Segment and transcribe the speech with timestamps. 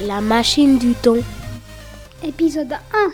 [0.00, 1.22] La machine du temps.
[2.24, 3.12] Épisode 1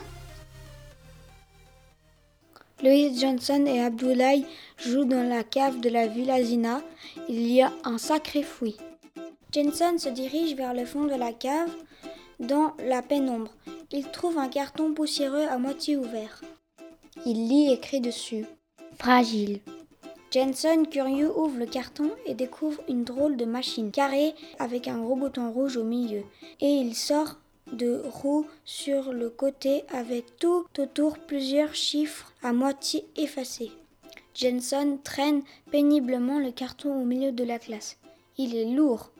[2.82, 4.46] Loïs Johnson et Abdoulaye
[4.78, 6.80] jouent dans la cave de la Villa Zina.
[7.28, 8.78] Il y a un sacré fouillis.
[9.52, 11.70] Jensen se dirige vers le fond de la cave,
[12.38, 13.50] dans la pénombre.
[13.92, 16.40] Il trouve un carton poussiéreux à moitié ouvert.
[17.26, 18.46] Il lit écrit dessus.
[18.98, 19.60] Fragile.
[20.30, 25.16] Jensen, curieux, ouvre le carton et découvre une drôle de machine carrée avec un gros
[25.16, 26.22] bouton rouge au milieu.
[26.60, 27.36] Et il sort
[27.72, 33.72] de roues sur le côté avec tout autour plusieurs chiffres à moitié effacés.
[34.34, 37.98] Jensen traîne péniblement le carton au milieu de la classe.
[38.38, 39.10] Il est lourd.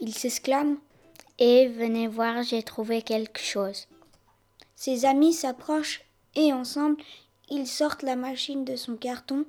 [0.00, 0.78] Il s'exclame
[1.38, 3.88] Et venez voir, j'ai trouvé quelque chose.
[4.76, 6.02] Ses amis s'approchent
[6.36, 6.96] et ensemble,
[7.50, 9.44] ils sortent la machine de son carton.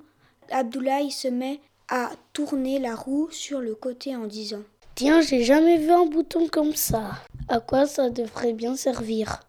[0.50, 4.62] Abdoulaye se met à tourner la roue sur le côté en disant
[4.94, 7.10] Tiens, j'ai jamais vu un bouton comme ça.
[7.48, 9.40] À quoi ça devrait bien servir?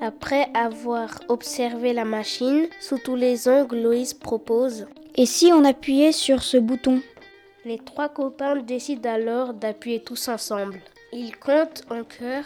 [0.00, 6.12] Après avoir observé la machine sous tous les angles, Loïs propose Et si on appuyait
[6.12, 7.00] sur ce bouton?
[7.64, 10.80] Les trois copains décident alors d'appuyer tous ensemble.
[11.12, 12.44] Ils comptent en chœur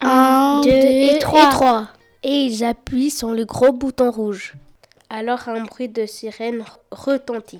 [0.00, 1.48] Un, deux, et trois.
[1.48, 1.88] et trois.
[2.22, 4.54] Et ils appuient sur le gros bouton rouge.
[5.10, 7.58] Alors un bruit de sirène retentit.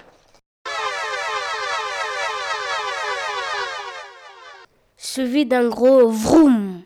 [4.96, 6.82] Suivi d'un gros vroom.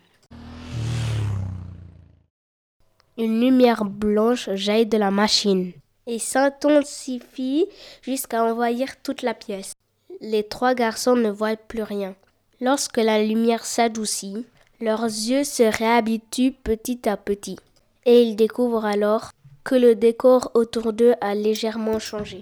[3.17, 5.71] Une lumière blanche jaillit de la machine
[6.07, 7.67] et s'intensifie
[8.01, 9.73] jusqu'à envahir toute la pièce.
[10.21, 12.15] Les trois garçons ne voient plus rien.
[12.61, 14.45] Lorsque la lumière s'adoucit,
[14.81, 17.57] leurs yeux se réhabituent petit à petit
[18.05, 19.31] et ils découvrent alors
[19.63, 22.41] que le décor autour d'eux a légèrement changé.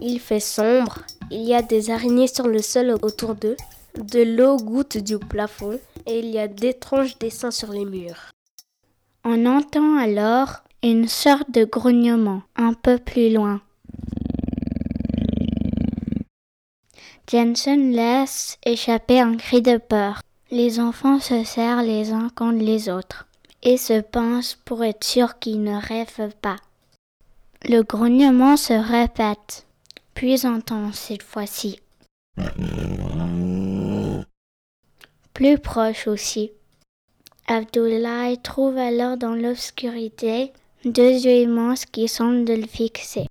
[0.00, 0.98] Il fait sombre,
[1.30, 3.56] il y a des araignées sur le sol autour d'eux,
[3.96, 8.32] de l'eau goutte du plafond et il y a d'étranges dessins sur les murs.
[9.24, 13.60] On entend alors une sorte de grognement un peu plus loin.
[17.30, 20.20] Jensen laisse échapper un cri de peur.
[20.50, 23.26] Les enfants se serrent les uns contre les autres
[23.62, 26.56] et se pincent pour être sûrs qu'ils ne rêvent pas.
[27.68, 29.66] Le grognement se répète,
[30.14, 31.80] plus intense cette fois-ci.
[35.34, 36.50] Plus proche aussi.
[37.46, 40.52] Abdoulaye trouve alors dans l'obscurité
[40.84, 43.26] deux yeux immenses qui semblent le fixer.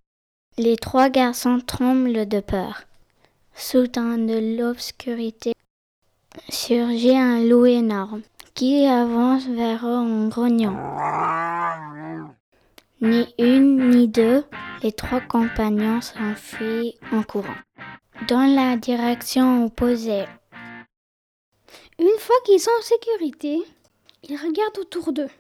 [0.58, 2.84] Les trois garçons tremblent de peur.
[3.56, 5.54] Soudain de l'obscurité
[6.50, 8.22] surgit un loup énorme
[8.62, 10.78] qui avance vers eux en grognant.
[13.02, 14.44] Ni une ni deux,
[14.84, 17.58] les trois compagnons s'enfuient en courant.
[18.28, 20.26] Dans la direction opposée.
[21.98, 23.64] Une fois qu'ils sont en sécurité,
[24.30, 25.32] ils regardent autour d'eux.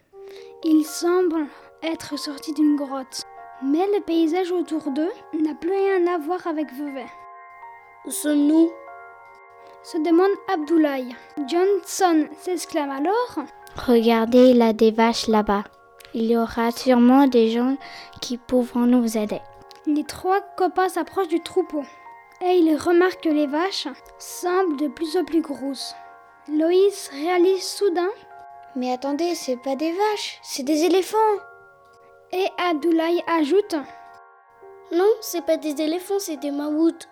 [0.63, 1.45] Ils semblent
[1.83, 3.21] être sortis d'une grotte,
[3.63, 7.05] mais le paysage autour d'eux n'a plus rien à voir avec Vevey.
[8.05, 8.71] Où sommes-nous?
[9.83, 11.15] Se demande Abdoulaye.
[11.47, 13.45] Johnson s'exclame alors
[13.87, 15.63] Regardez, il y a des vaches là-bas.
[16.13, 17.77] Il y aura sûrement des gens
[18.21, 19.39] qui pourront nous aider.
[19.85, 21.83] Les trois copains s'approchent du troupeau
[22.41, 23.87] et ils remarquent que les vaches
[24.19, 25.95] semblent de plus en plus grosses.
[26.47, 28.09] Loïs réalise soudain
[28.75, 31.17] Mais attendez, c'est pas des vaches, c'est des éléphants
[32.33, 33.75] Et Abdoulaye ajoute
[34.91, 37.07] Non, c'est pas des éléphants, c'est des mammouths.